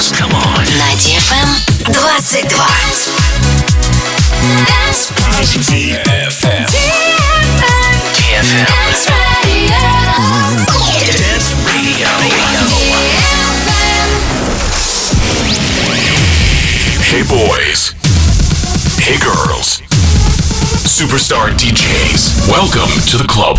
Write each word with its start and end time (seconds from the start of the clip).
dance. 0.00 0.12
Come 0.12 0.32
on. 0.32 0.64
На 0.78 0.92
DFM 0.96 1.48
22. 1.92 2.48
DFM. 5.70 6.66
DFM. 8.14 8.66
Dance 11.18 11.54
Radio. 11.66 12.08
Hey 17.02 17.22
boys. 17.22 17.94
Hey 18.98 19.18
girls. 19.18 19.82
Superstar 20.86 21.50
DJs. 21.58 22.48
Welcome 22.48 22.90
to 23.08 23.16
the 23.18 23.26
club. 23.28 23.58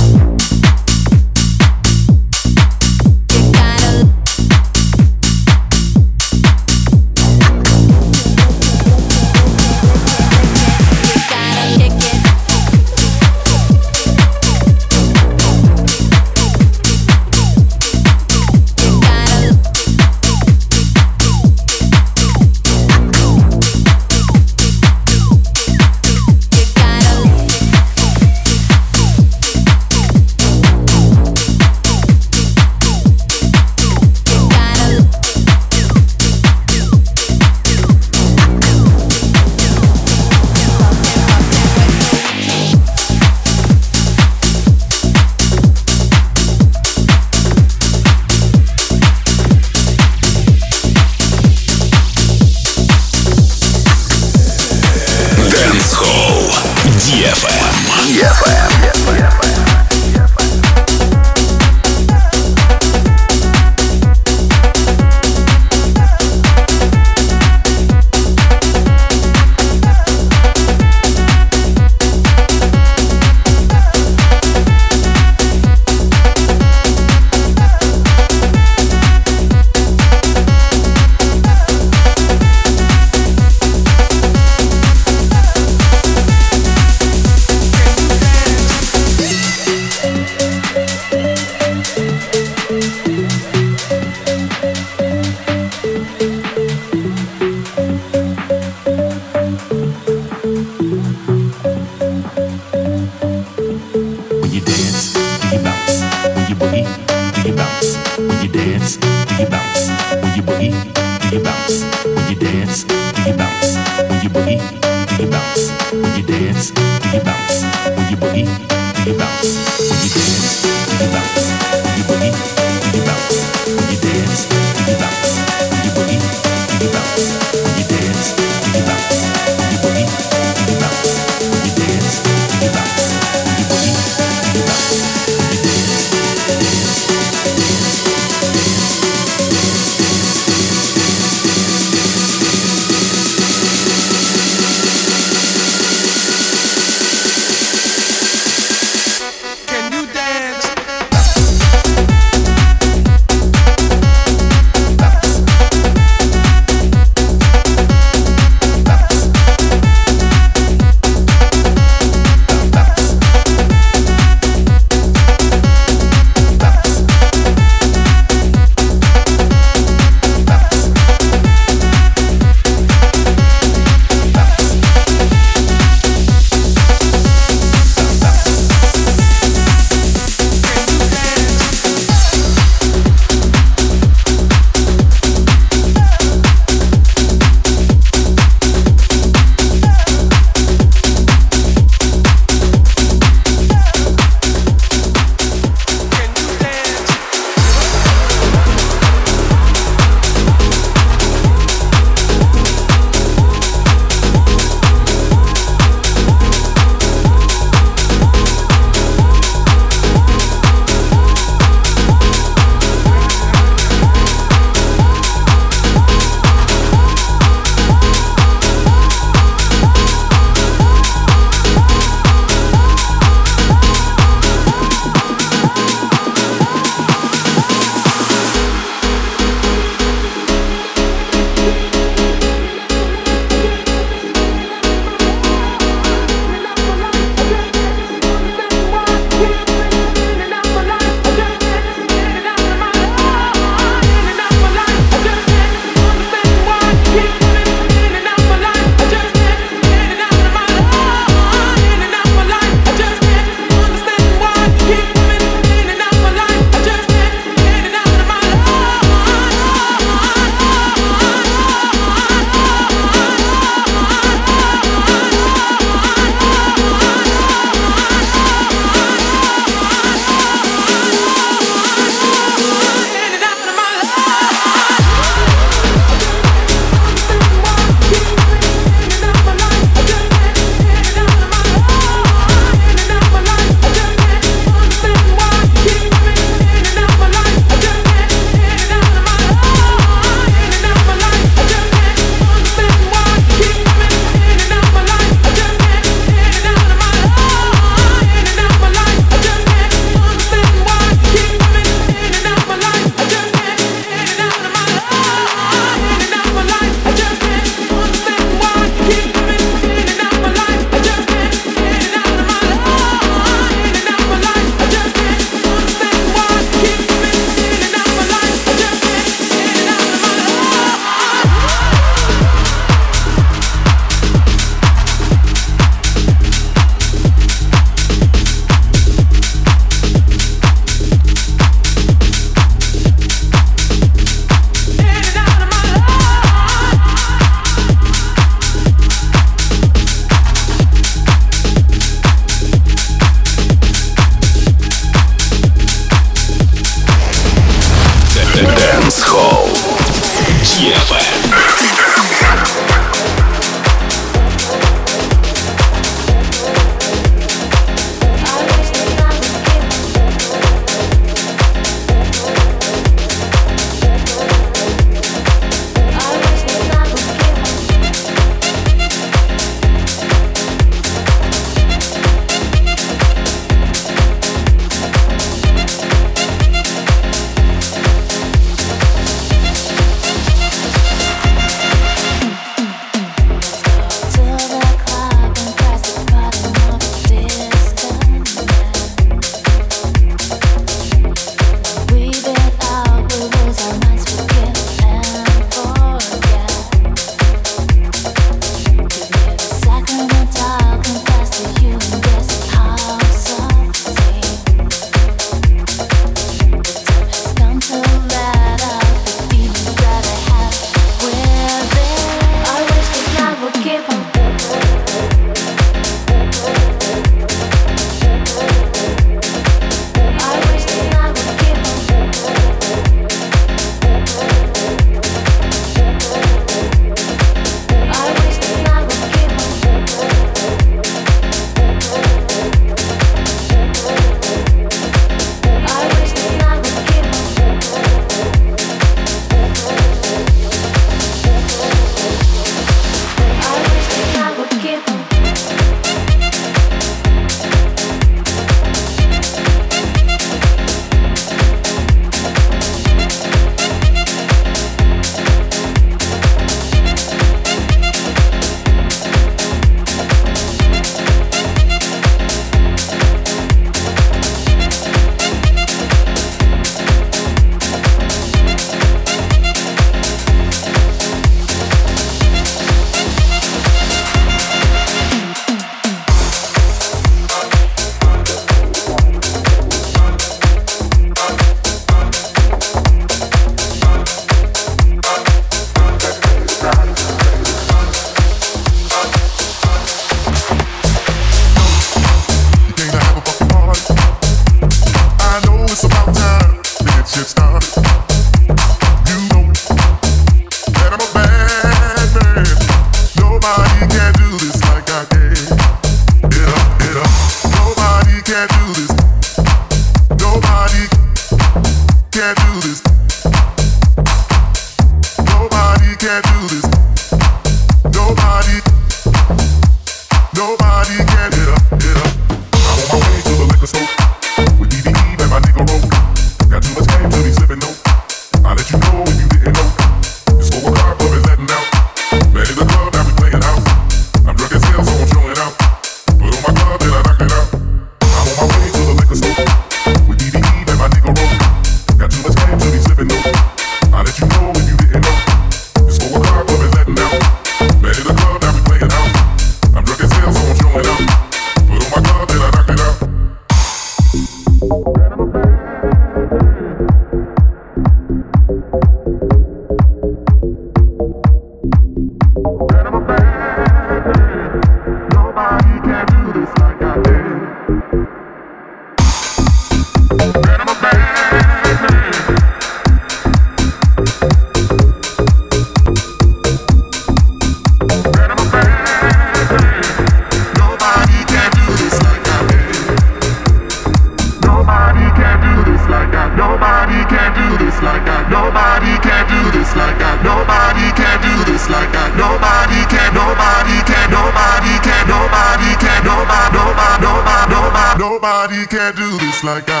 Nobody 598.44 598.84
can 598.84 599.14
do 599.14 599.38
this 599.38 599.64
like 599.64 599.84
I. 599.88 600.00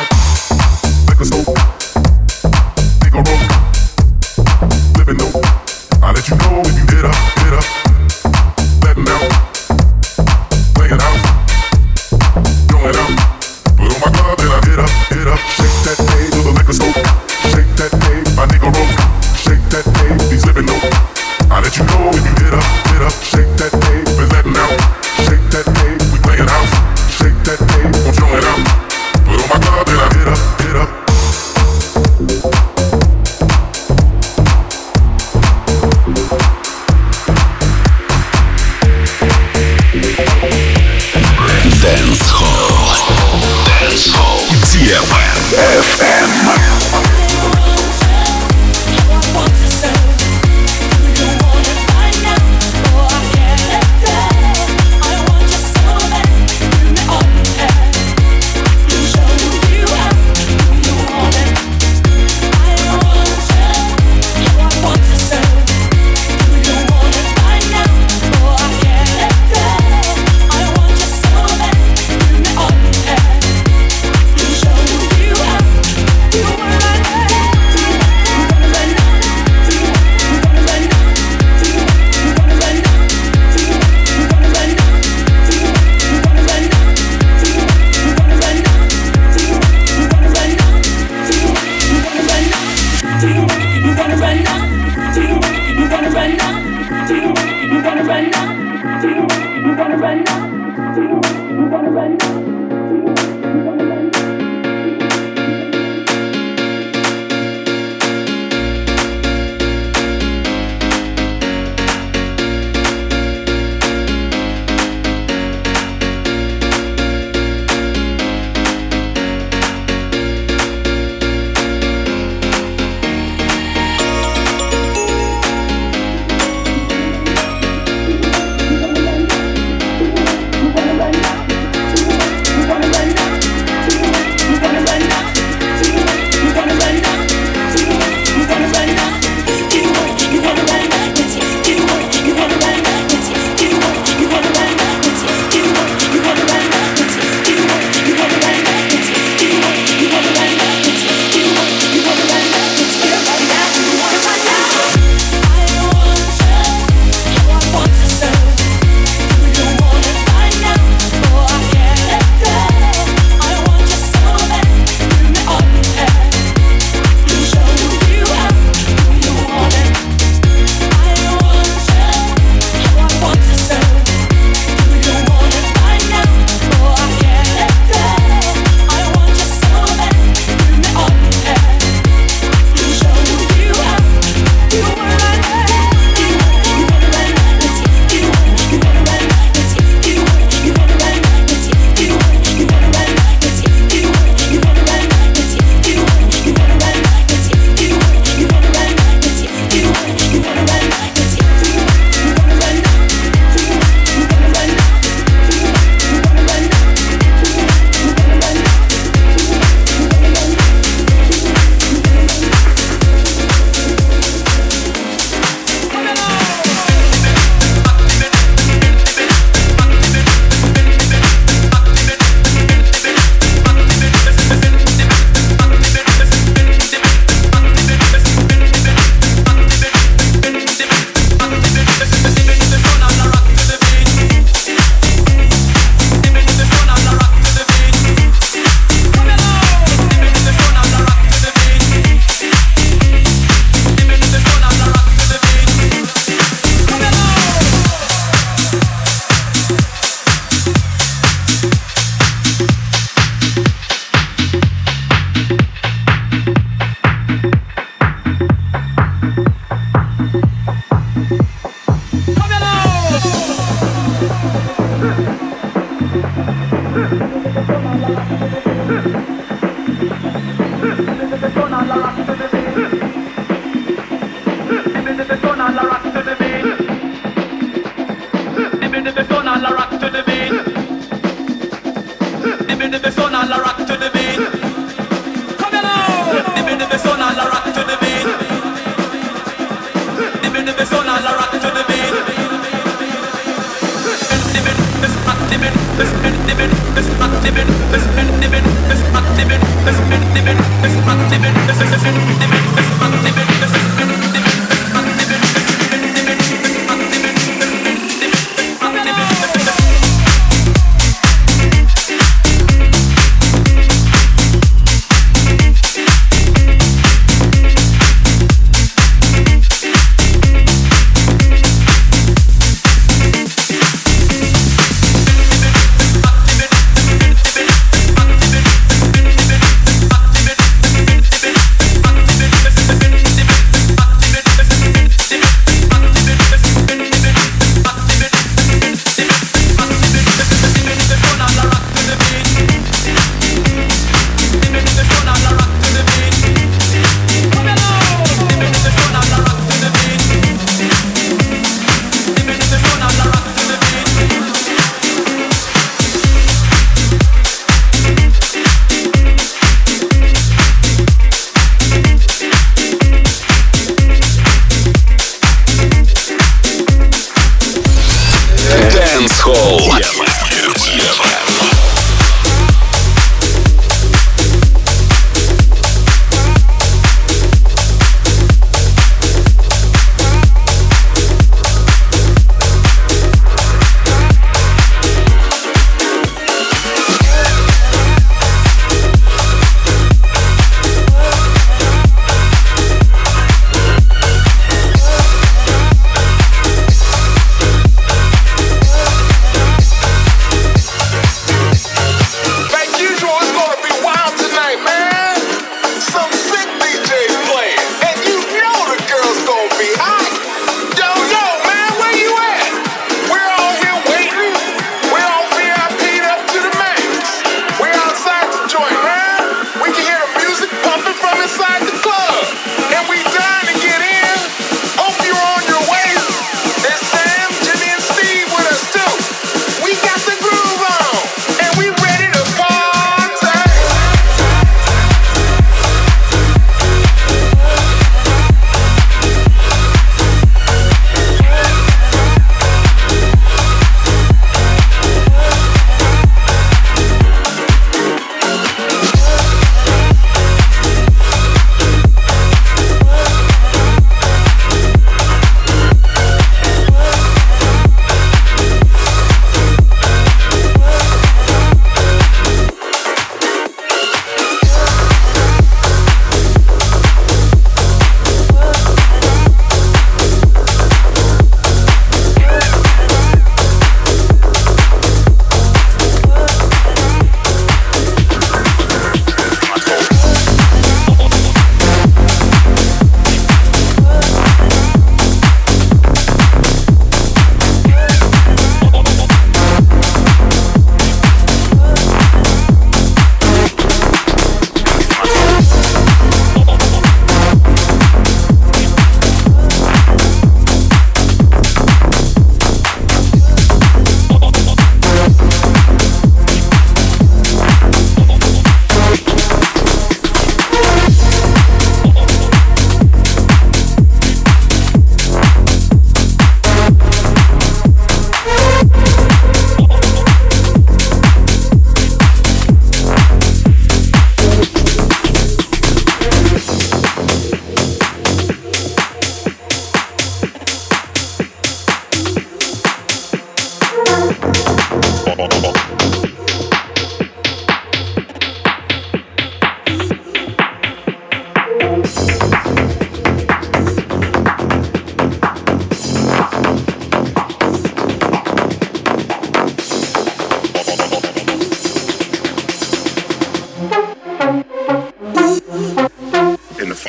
Like 1.08 1.18
a 1.18 1.24
stove, 1.24 1.63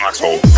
asshole. 0.07 0.54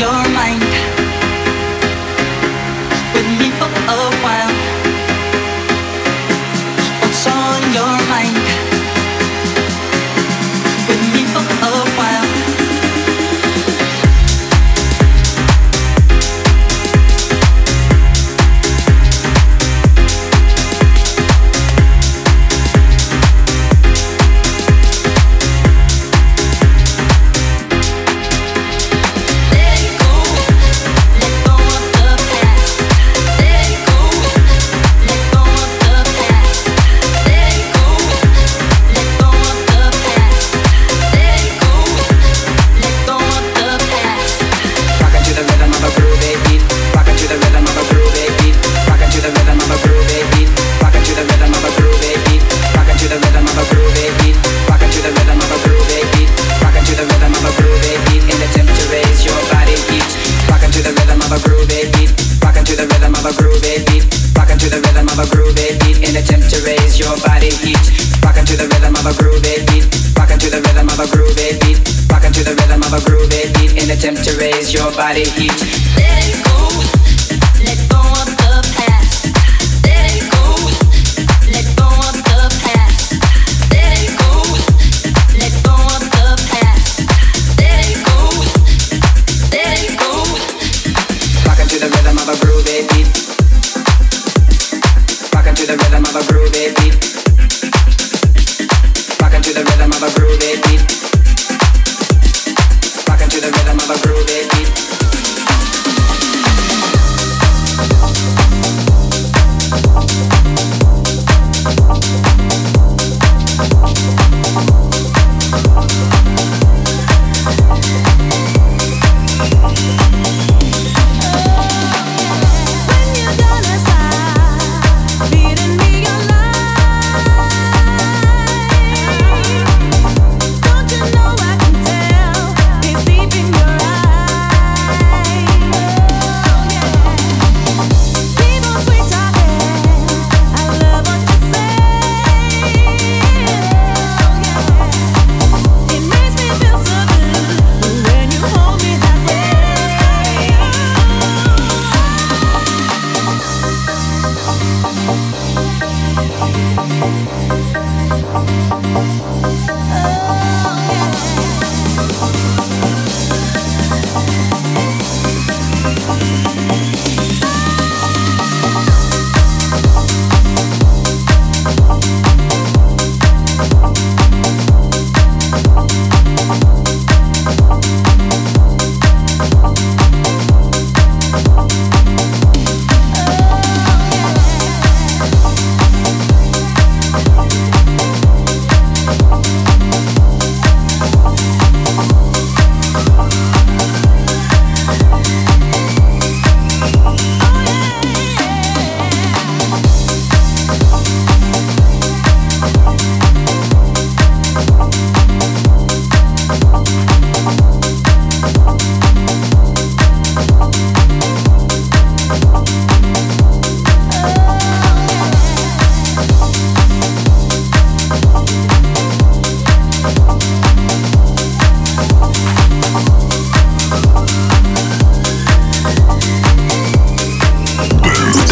Your 0.00 0.23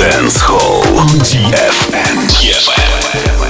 Dance 0.03 0.41
Hall 0.41 0.83
DFM. 1.23 2.27
DFM. 2.27 3.42